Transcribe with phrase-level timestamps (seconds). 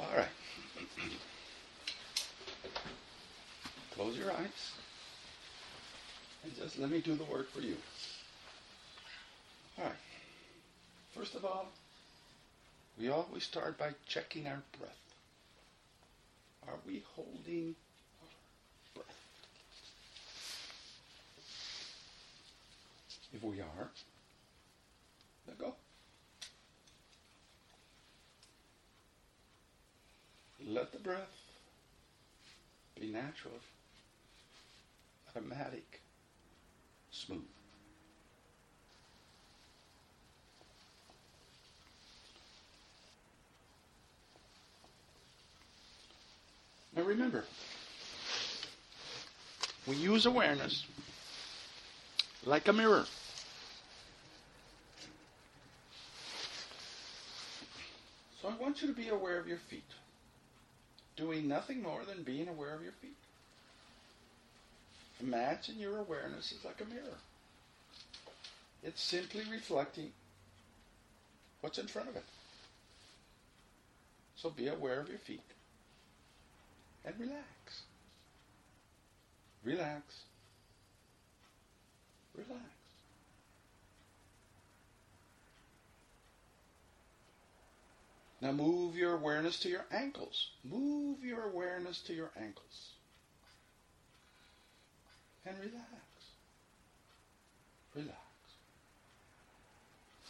[0.00, 0.26] All right.
[3.94, 4.72] Close your eyes.
[6.44, 7.76] And just let me do the work for you.
[9.78, 9.94] All right.
[11.14, 11.66] First of all,
[12.98, 14.98] we always start by checking our breath.
[16.68, 17.74] Are we holding
[18.20, 18.28] our
[18.94, 19.06] breath?
[23.34, 23.90] If we are,
[25.46, 25.74] let go.
[30.66, 31.32] Let the breath
[32.98, 33.54] be natural,
[35.28, 36.00] automatic,
[37.10, 37.40] smooth.
[46.94, 47.44] Now remember,
[49.86, 50.86] we use awareness
[52.44, 53.04] like a mirror.
[58.40, 59.84] So I want you to be aware of your feet,
[61.16, 63.16] doing nothing more than being aware of your feet.
[65.20, 67.18] Imagine your awareness is like a mirror.
[68.82, 70.10] It's simply reflecting
[71.60, 72.24] what's in front of it.
[74.36, 75.40] So be aware of your feet
[77.04, 77.82] and relax.
[79.64, 80.02] Relax.
[82.34, 82.71] Relax.
[88.42, 90.48] Now move your awareness to your ankles.
[90.64, 92.90] Move your awareness to your ankles.
[95.46, 95.76] And relax.
[97.94, 98.16] Relax.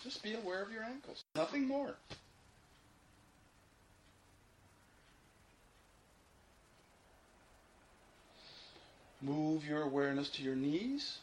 [0.05, 1.25] Just be aware of your ankles.
[1.35, 1.95] Nothing more.
[9.23, 11.19] Move your awareness to your knees.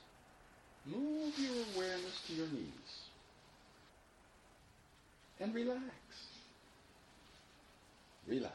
[0.87, 3.03] Move your awareness to your knees.
[5.39, 5.83] And relax.
[8.30, 8.53] Relax.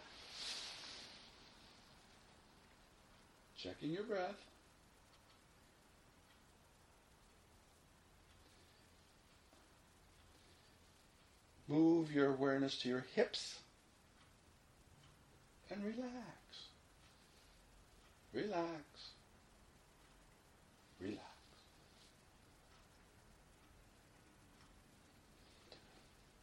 [3.59, 4.37] Checking your breath.
[11.67, 13.59] Move your awareness to your hips
[15.71, 16.13] and relax.
[18.33, 18.85] Relax.
[21.01, 21.19] Relax.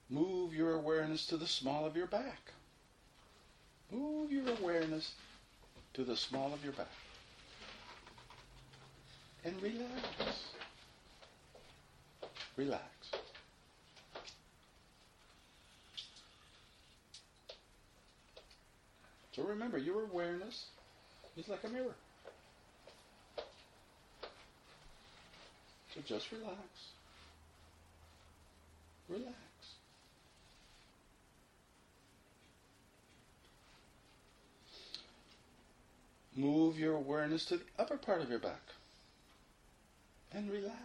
[0.09, 2.51] Move your awareness to the small of your back.
[3.91, 5.11] Move your awareness
[5.93, 6.87] to the small of your back.
[9.43, 10.45] And relax.
[12.55, 13.11] Relax.
[19.35, 20.65] So remember, your awareness
[21.37, 21.95] is like a mirror.
[25.95, 26.57] So just relax.
[29.09, 29.50] Relax.
[36.35, 38.61] Move your awareness to the upper part of your back.
[40.31, 40.75] And relax.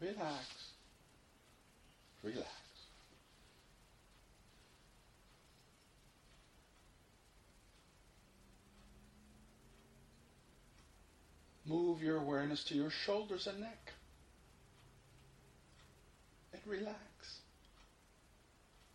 [0.00, 0.46] Relax.
[2.22, 2.48] Relax.
[11.64, 13.92] Move your awareness to your shoulders and neck.
[16.52, 16.96] And relax.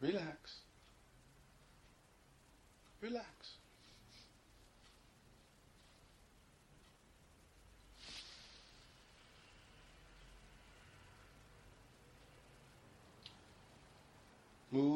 [0.01, 0.57] Relax.
[3.01, 3.42] Relax.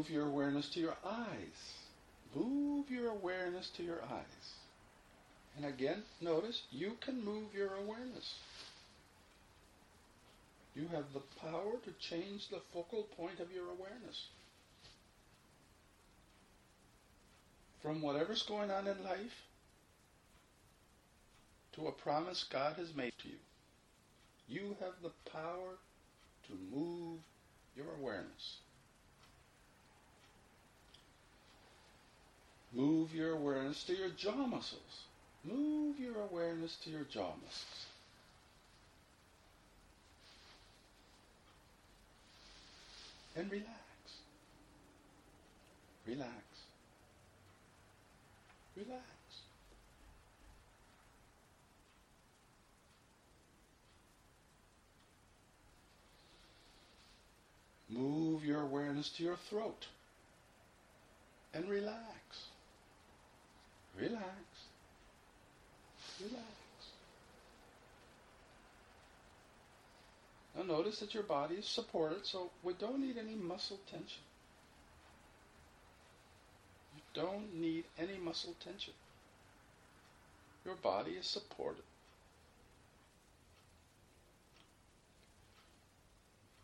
[0.08, 1.74] Move your awareness to your eyes.
[2.34, 4.54] Move your awareness to your eyes.
[5.58, 8.36] And again, notice you can move your awareness.
[10.76, 14.28] You have the power to change the focal point of your awareness.
[17.82, 19.44] From whatever's going on in life
[21.74, 23.40] to a promise God has made to you.
[24.48, 25.78] You have the power
[26.48, 27.20] to move
[27.76, 28.58] your awareness.
[32.78, 35.02] Move your awareness to your jaw muscles.
[35.44, 37.86] Move your awareness to your jaw muscles.
[43.36, 43.68] And relax.
[46.06, 46.32] Relax.
[48.76, 49.02] Relax.
[57.90, 59.88] Move your awareness to your throat.
[61.56, 62.06] And relax.
[64.00, 64.24] Relax.
[66.22, 66.46] Relax.
[70.56, 74.24] Now notice that your body is supported, so we don't need any muscle tension.
[76.96, 78.94] You don't need any muscle tension.
[80.66, 81.84] Your body is supported.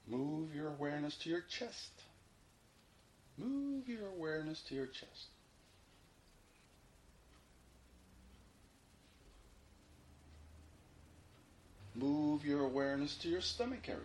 [0.08, 1.92] Move your awareness to your chest.
[3.38, 5.28] Move your awareness to your chest.
[11.95, 14.01] Move your awareness to your stomach area.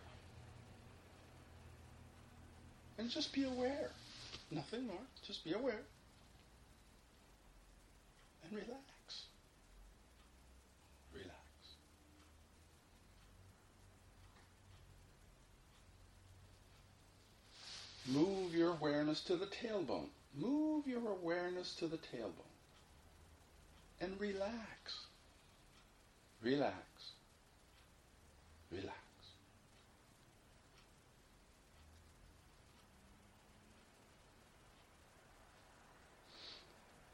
[2.99, 3.91] And just be aware.
[4.51, 4.97] Nothing more.
[5.27, 5.81] Just be aware.
[8.45, 9.25] And relax.
[11.15, 11.33] Relax.
[18.07, 20.09] Move your awareness to the tailbone.
[20.35, 22.33] Move your awareness to the tailbone.
[24.01, 25.07] And relax.
[26.43, 26.75] Relax.
[28.71, 28.99] Relax.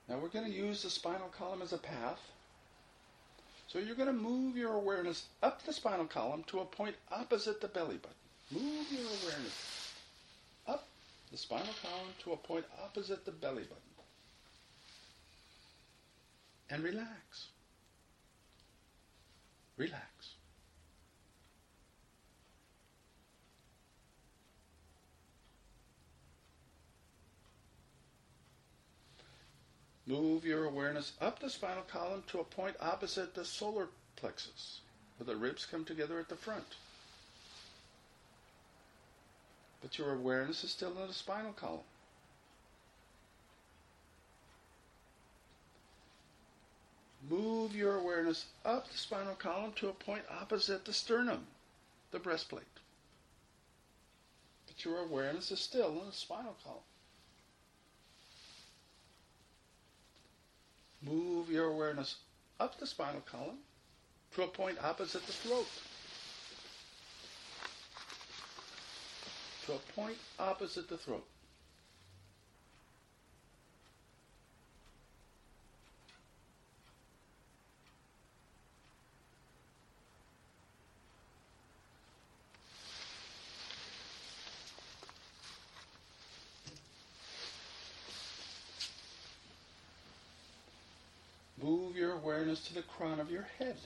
[0.08, 2.20] Now we're going to use the spinal column as a path.
[3.68, 7.60] So you're going to move your awareness up the spinal column to a point opposite
[7.60, 8.16] the belly button.
[8.52, 9.92] Move your awareness
[10.68, 10.86] up
[11.32, 13.82] the spinal column to a point opposite the belly button.
[16.70, 17.48] And relax.
[19.76, 20.33] Relax.
[30.06, 34.80] Move your awareness up the spinal column to a point opposite the solar plexus,
[35.16, 36.76] where the ribs come together at the front.
[39.80, 41.80] But your awareness is still in the spinal column.
[47.30, 51.46] Move your awareness up the spinal column to a point opposite the sternum,
[52.10, 52.64] the breastplate.
[54.66, 56.80] But your awareness is still in the spinal column.
[61.06, 62.16] Move your awareness
[62.60, 63.58] up the spinal column
[64.34, 65.66] to a point opposite the throat.
[69.66, 71.26] To a point opposite the throat.
[91.62, 92.12] Move your
[92.54, 93.76] awareness to the crown of your head.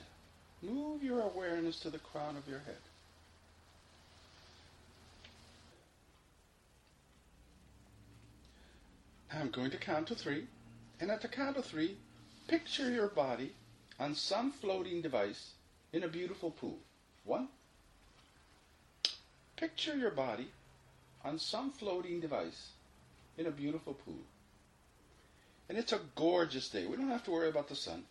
[0.61, 2.75] Move your awareness to the crown of your head.
[9.33, 10.45] I'm going to count to three,
[10.99, 11.97] and at the count of three,
[12.47, 13.53] picture your body
[13.99, 15.53] on some floating device
[15.91, 16.77] in a beautiful pool.
[17.25, 17.47] One.
[19.55, 20.47] Picture your body
[21.25, 22.69] on some floating device
[23.35, 24.23] in a beautiful pool.
[25.69, 26.85] And it's a gorgeous day.
[26.85, 28.03] We don't have to worry about the sun.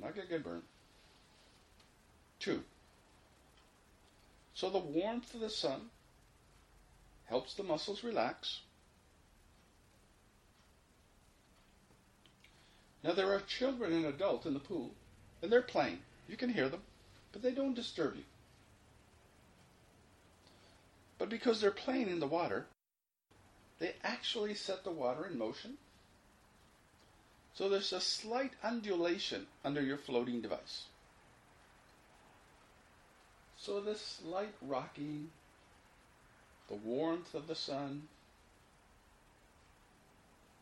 [0.00, 0.62] Not going to get burned.
[2.38, 2.62] Two.
[4.54, 5.90] So the warmth of the sun
[7.26, 8.60] helps the muscles relax.
[13.04, 14.90] Now there are children and adults in the pool,
[15.42, 16.00] and they're playing.
[16.28, 16.82] You can hear them,
[17.32, 18.24] but they don't disturb you.
[21.18, 22.66] But because they're playing in the water,
[23.78, 25.78] they actually set the water in motion
[27.58, 30.84] so there's a slight undulation under your floating device.
[33.56, 35.30] So this slight rocking,
[36.68, 38.02] the warmth of the sun,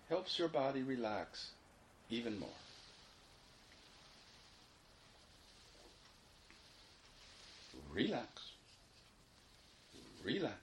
[0.08, 1.50] helps your body relax
[2.08, 2.48] even more.
[7.92, 8.52] Relax.
[10.24, 10.56] Relax.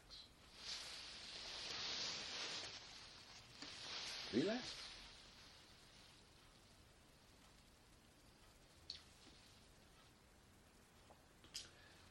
[4.33, 4.82] Relax.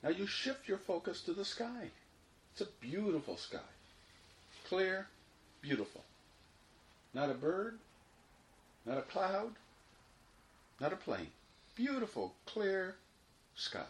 [0.03, 1.91] Now you shift your focus to the sky.
[2.53, 3.59] It's a beautiful sky.
[4.69, 5.07] Clear,
[5.61, 6.03] beautiful.
[7.15, 7.79] Not a bird,
[8.85, 9.53] not a cloud,
[10.81, 11.29] not a plane.
[11.77, 12.97] Beautiful, clear
[13.55, 13.81] sky.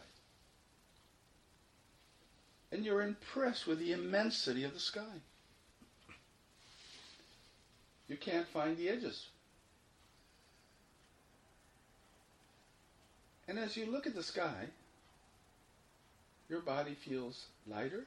[2.71, 5.21] And you're impressed with the immensity of the sky.
[8.09, 9.27] You can't find the edges.
[13.49, 14.69] And as you look at the sky,
[16.53, 18.05] your body feels lighter,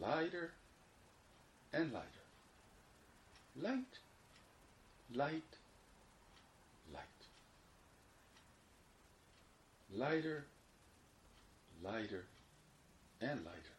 [0.00, 0.50] lighter,
[1.74, 2.06] and lighter.
[3.60, 3.98] Light,
[5.14, 5.42] light,
[6.94, 7.20] light.
[9.94, 10.46] Lighter,
[11.84, 12.24] lighter,
[13.20, 13.76] and lighter.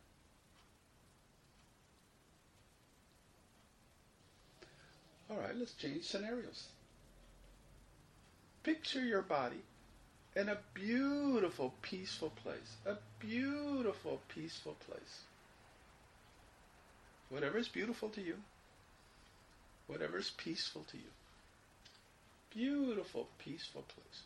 [5.31, 6.67] All right, let's change scenarios.
[8.61, 9.63] Picture your body
[10.35, 12.75] in a beautiful, peaceful place.
[12.85, 15.19] A beautiful, peaceful place.
[17.29, 18.35] Whatever is beautiful to you,
[19.87, 21.03] whatever is peaceful to you.
[22.53, 24.21] Beautiful, peaceful place.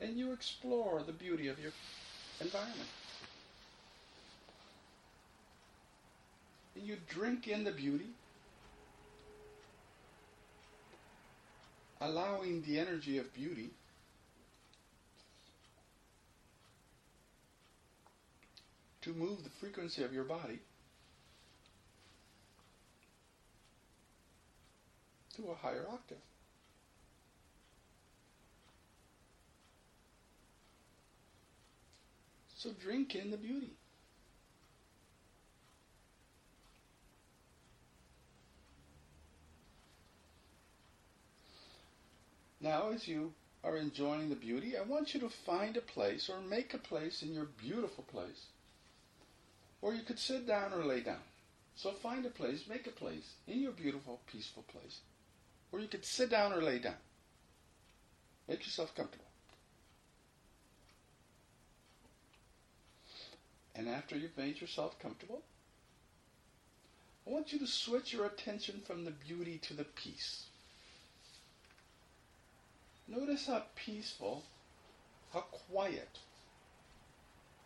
[0.00, 1.70] And you explore the beauty of your
[2.40, 2.88] environment.
[6.74, 8.06] And you drink in the beauty,
[12.02, 13.70] allowing the energy of beauty
[19.02, 20.58] to move the frequency of your body
[25.36, 26.18] to a higher octave.
[32.56, 33.72] So drink in the beauty.
[42.62, 46.40] Now, as you are enjoying the beauty, I want you to find a place or
[46.40, 48.46] make a place in your beautiful place
[49.82, 51.20] or you could sit down or lay down.
[51.74, 55.00] So find a place, make a place in your beautiful, peaceful place
[55.70, 56.94] where you could sit down or lay down.
[58.48, 59.24] Make yourself comfortable.
[63.74, 65.42] And after you've made yourself comfortable,
[67.26, 70.44] I want you to switch your attention from the beauty to the peace.
[73.14, 74.42] Notice how peaceful,
[75.34, 76.18] how quiet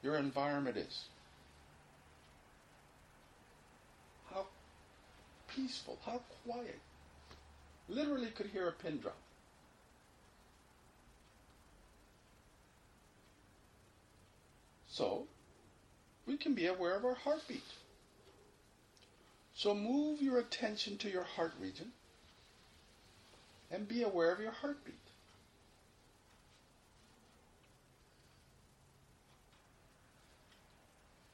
[0.03, 1.05] your environment is.
[4.33, 4.47] How
[5.47, 6.81] peaceful, how quiet.
[7.89, 9.17] Literally could hear a pin drop.
[14.89, 15.29] So,
[16.27, 17.63] we can be aware of our heartbeat.
[19.55, 21.93] So move your attention to your heart region
[23.71, 25.06] and be aware of your heartbeat.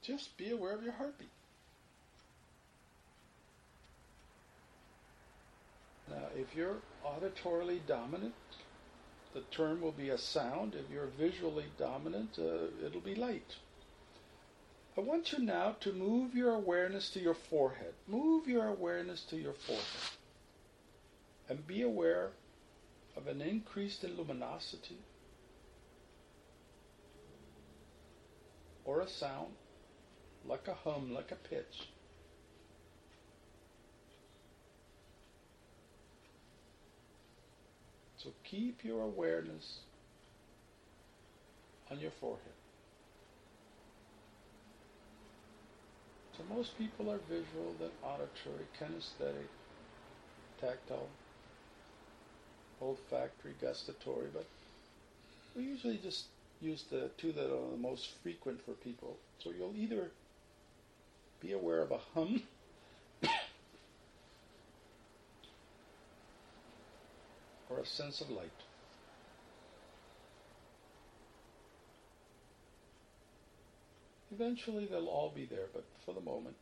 [0.03, 1.29] Just be aware of your heartbeat.
[6.09, 8.33] Now, if you're auditorily dominant,
[9.33, 10.75] the term will be a sound.
[10.75, 13.55] If you're visually dominant, uh, it'll be light.
[14.97, 17.93] I want you now to move your awareness to your forehead.
[18.07, 19.85] Move your awareness to your forehead.
[21.49, 22.31] And be aware
[23.15, 24.99] of an increase in luminosity
[28.85, 29.53] or a sound,
[30.45, 31.89] like a hum, like a pitch.
[38.17, 39.79] So keep your awareness
[41.91, 42.53] on your forehead.
[46.37, 49.49] So most people are visual, then auditory, kinesthetic,
[50.59, 51.09] tactile,
[52.81, 54.47] olfactory, gustatory, but
[55.55, 56.25] we usually just
[56.59, 59.17] use the two that are the most frequent for people.
[59.39, 60.11] So you'll either
[61.43, 62.41] be aware of a hum
[67.69, 68.49] or a sense of light.
[74.31, 76.55] Eventually they'll all be there, but for the moment,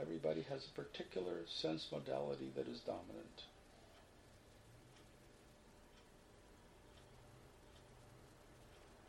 [0.00, 3.42] everybody has a particular sense modality that is dominant.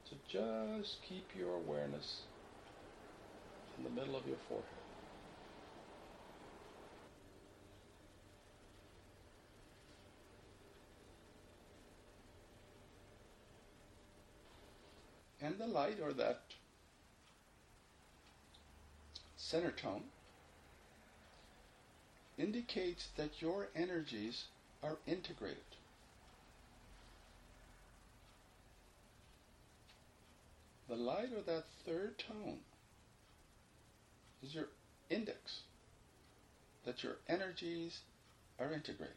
[0.10, 2.22] So just keep your awareness
[3.78, 4.66] in the middle of your forehead.
[15.42, 16.42] And the light or that
[19.36, 20.04] center tone
[22.38, 24.46] indicates that your energies
[24.84, 25.58] are integrated.
[30.88, 32.60] The light or that third tone
[34.44, 34.68] is your
[35.10, 35.62] index
[36.86, 38.00] that your energies
[38.60, 39.16] are integrated.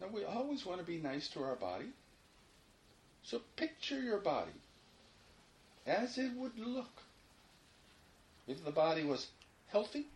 [0.00, 1.88] Now, we always want to be nice to our body.
[3.24, 4.52] So picture your body
[5.86, 7.02] as it would look
[8.46, 9.26] if the body was
[9.68, 10.06] healthy,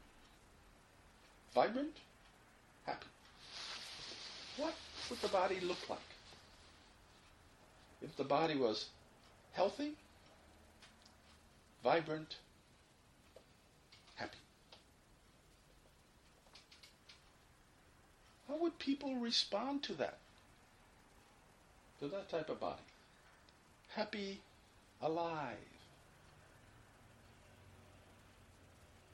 [1.54, 1.96] vibrant,
[2.86, 3.06] happy.
[4.56, 4.74] What
[5.10, 5.98] would the body look like?
[8.02, 8.86] If the body was
[9.52, 9.92] healthy,
[11.84, 12.36] vibrant,
[14.16, 14.38] happy.
[18.48, 20.18] How would people respond to that?
[22.00, 22.82] To that type of body?
[23.94, 24.40] Happy,
[25.00, 25.56] alive,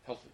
[0.07, 0.31] healthy.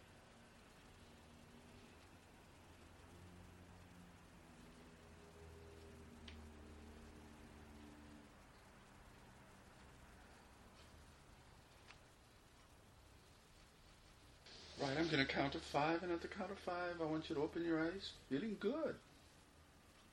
[14.81, 17.29] Right, I'm going to count to five, and at the count of five, I want
[17.29, 18.97] you to open your eyes, feeling good.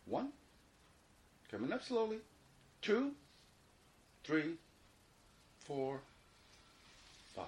[0.06, 0.30] One,
[1.50, 2.18] coming up slowly.
[2.82, 3.12] Two,
[4.24, 4.54] three,
[5.60, 6.00] four,
[7.36, 7.46] five.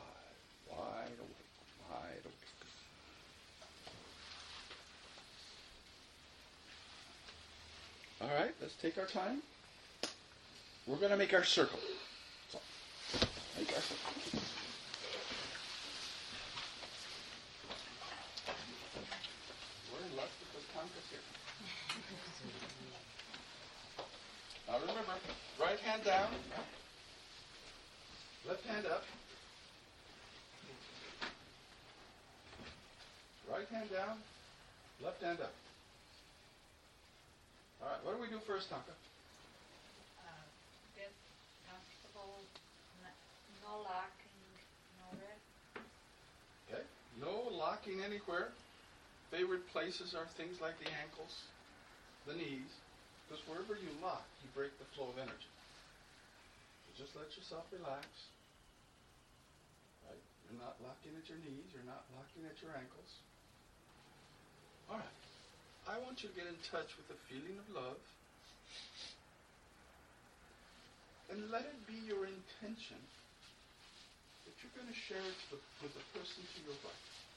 [0.70, 2.34] Wide awake, wide awake.
[8.22, 9.42] All right, let's take our time.
[10.88, 11.80] We're going to make our circle.
[12.50, 12.60] So,
[13.58, 14.42] make our circle.
[19.92, 20.30] We're in luck
[20.84, 21.24] Tonka's here.
[24.68, 25.16] Now remember,
[25.62, 26.28] right hand down,
[28.46, 29.04] left hand up.
[33.50, 34.18] Right hand down,
[35.02, 35.54] left hand up.
[37.82, 38.92] All right, what do we do first, Tonka?
[40.20, 40.44] Uh,
[41.00, 41.12] get
[41.64, 42.44] comfortable,
[43.64, 44.44] no locking,
[45.00, 45.40] no red.
[46.68, 46.84] Okay,
[47.22, 48.52] no locking anywhere.
[49.34, 51.34] Favorite places are things like the ankles,
[52.30, 52.70] the knees,
[53.26, 55.50] because wherever you lock, you break the flow of energy.
[56.86, 58.06] So just let yourself relax.
[60.06, 60.22] Right?
[60.46, 63.10] You're not locking at your knees, you're not locking at your ankles.
[64.94, 65.18] All right.
[65.90, 67.98] I want you to get in touch with the feeling of love.
[71.34, 73.02] And let it be your intention
[74.46, 77.33] that you're going to share it with the person to your right.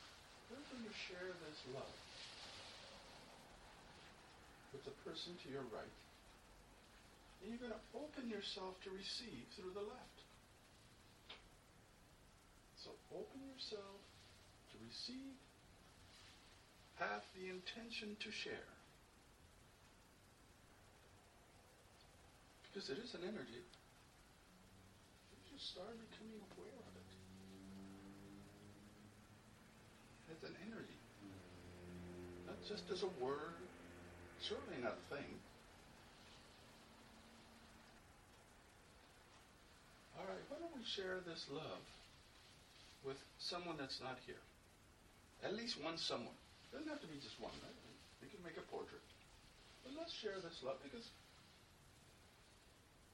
[0.51, 1.99] We're going to share this love
[4.73, 5.97] with the person to your right.
[7.43, 10.19] And you're going to open yourself to receive through the left.
[12.85, 13.99] So open yourself
[14.71, 15.35] to receive.
[17.03, 18.71] Have the intention to share.
[22.69, 23.65] Because it is an energy.
[25.33, 26.76] You just start becoming aware
[30.47, 30.99] an energy.
[32.47, 33.59] Not just as a word,
[34.41, 35.29] certainly not a thing.
[40.17, 41.85] All right, why don't we share this love
[43.05, 44.41] with someone that's not here?
[45.45, 46.35] At least one someone.
[46.73, 47.79] Doesn't have to be just one, right?
[48.23, 49.05] We can make a portrait.
[49.85, 51.07] But let's share this love because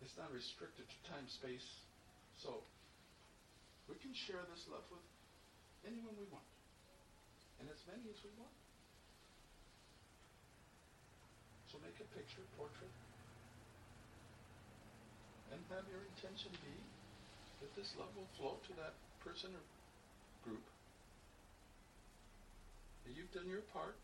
[0.01, 1.67] it's not restricted to time, space.
[2.41, 2.63] So
[3.91, 5.05] we can share this love with
[5.85, 6.52] anyone we want.
[7.63, 8.59] And as many as we want.
[11.71, 12.91] So make a picture, portrait.
[15.55, 16.75] And have your intention be
[17.63, 19.63] that this love will flow to that person or
[20.43, 20.67] group.
[23.07, 23.95] That you've done your part.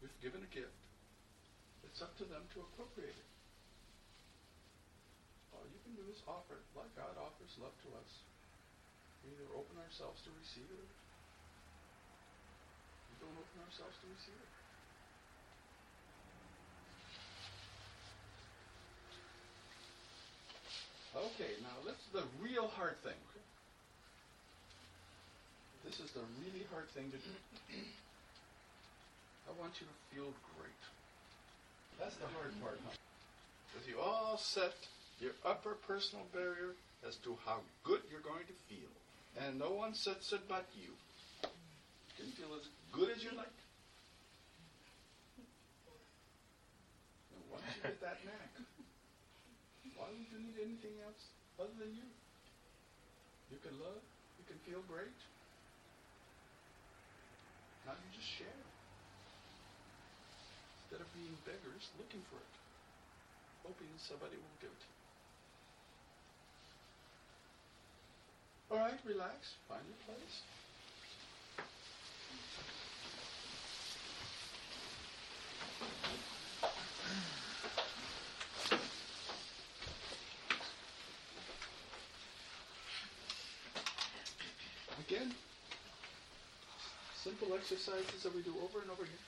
[0.00, 0.80] We've given a gift.
[1.84, 3.30] It's up to them to appropriate it.
[5.52, 8.10] All you can do is offer it like God offers love to us.
[9.20, 10.88] We either open ourselves to receive it
[13.20, 14.52] don't open ourselves to receive it.
[21.16, 23.18] Okay, now let's the real hard thing.
[25.84, 27.34] This is the really hard thing to do.
[29.48, 30.82] I want you to feel great.
[31.98, 32.92] That's the hard part, huh?
[33.72, 34.76] Because you all set
[35.18, 36.76] your upper personal barrier
[37.06, 38.92] as to how good you're going to feel.
[39.40, 40.92] And no one sets it but you.
[42.18, 43.58] You feel as good as you like.
[47.34, 48.52] And once you get that knack,
[49.96, 51.22] why would you need anything else
[51.58, 52.08] other than you?
[53.50, 54.02] You can love,
[54.38, 55.18] you can feel great.
[57.88, 58.62] Now you just share.
[60.84, 62.54] Instead of being beggars looking for it,
[63.64, 64.84] hoping somebody will give it.
[68.70, 70.57] All right, relax, find your place.
[85.08, 85.32] Again,
[87.22, 89.24] simple exercises that we do over and over again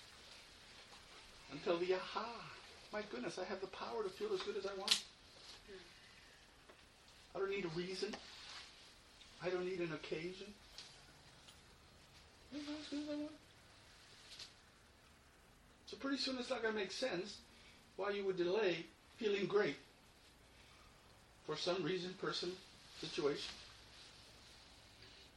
[1.52, 2.28] until the aha.
[2.92, 5.02] My goodness, I have the power to feel as good as I want.
[7.34, 8.14] I don't need a reason.
[9.42, 10.48] I don't need an occasion.
[12.54, 13.30] As good as I want.
[15.86, 17.38] So pretty soon it's not going to make sense
[17.96, 18.84] why you would delay
[19.16, 19.76] feeling great
[21.46, 22.52] for some reason, person,
[23.00, 23.50] situation.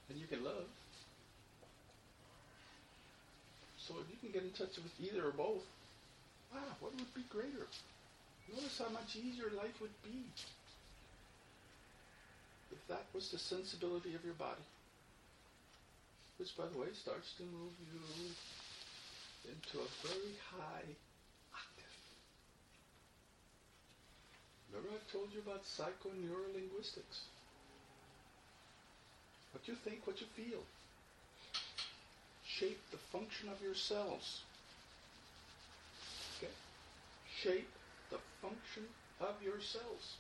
[0.10, 0.68] And you can love.
[3.78, 5.66] So if you can get in touch with either or both,
[6.54, 7.68] wow, what would be greater?
[8.48, 10.24] Notice how much easier life would be
[12.72, 14.66] if that was the sensibility of your body.
[16.38, 18.02] Which, by the way, starts to move you
[19.52, 20.90] into a very high
[21.54, 21.98] octave.
[24.72, 27.30] Remember I told you about psychoneurolinguistics?
[29.54, 30.60] What you think, what you feel,
[32.46, 34.42] shape the function of your cells.
[36.38, 36.52] Okay?
[37.42, 37.70] Shape
[38.10, 38.84] the function
[39.22, 40.18] of your cells.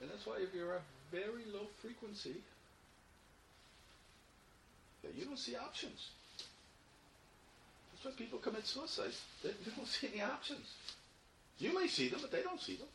[0.00, 2.36] And that's why if you're a very low frequency,
[5.02, 6.10] that you don't see options.
[7.92, 9.12] That's why people commit suicide.
[9.42, 10.66] They, they don't see any options.
[11.58, 12.88] You may see them, but they don't see them.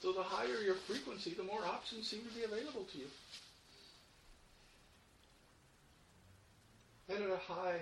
[0.00, 3.06] So the higher your frequency, the more options seem to be available to you.
[7.08, 7.80] And at a high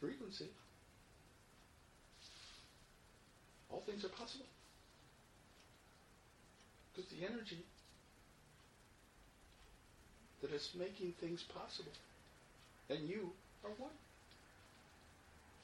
[0.00, 0.46] frequency,
[3.70, 4.46] all things are possible.
[6.94, 7.58] Because the energy
[10.40, 11.92] that is making things possible,
[12.88, 13.30] and you
[13.64, 13.90] are one.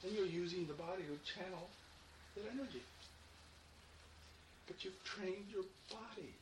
[0.03, 1.69] And you're using the body to channel
[2.35, 2.83] that energy.
[4.67, 6.35] But you've trained your body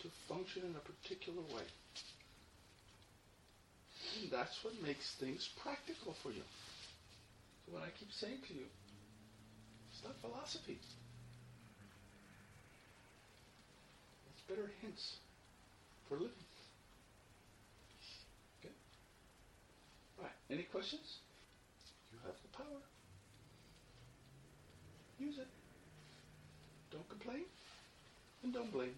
[0.00, 1.66] to function in a particular way.
[4.20, 6.44] And that's what makes things practical for you.
[7.64, 8.66] So when I keep saying to you,
[9.90, 10.78] it's not philosophy.
[14.28, 15.16] It's better hints
[16.08, 16.46] for living.
[18.60, 18.74] Okay?
[20.18, 20.36] All right.
[20.50, 21.18] Any questions?
[22.12, 22.80] You have the power.
[25.18, 25.48] Use it.
[26.92, 27.44] Don't complain
[28.42, 28.94] and don't blame.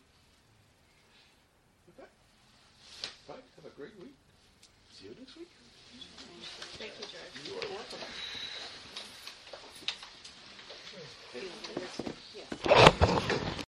[1.94, 2.08] Okay?
[3.28, 3.34] Bye.
[3.56, 4.14] Have a great week.
[4.98, 5.48] See you next week.
[6.78, 7.46] Thank you, George.
[7.46, 8.08] You are welcome.